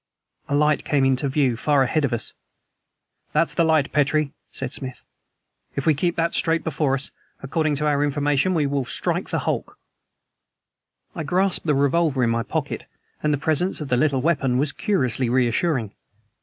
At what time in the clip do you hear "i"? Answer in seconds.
11.13-11.21